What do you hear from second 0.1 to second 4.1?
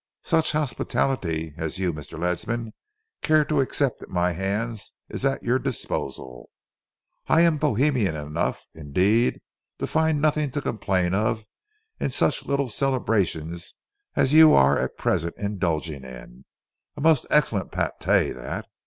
Such hospitality as you, Mr. Ledsam, care to accept at